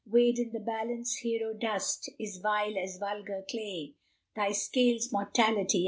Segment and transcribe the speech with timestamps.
[0.07, 3.93] Weighed in the balance, hero dust Is vile as vulgar clay;
[4.35, 5.79] Thy scales, Mortality!